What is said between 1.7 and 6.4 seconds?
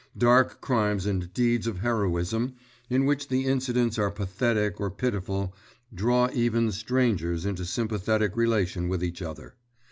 heroism, in which the incidents are pathetic or pitiful, draw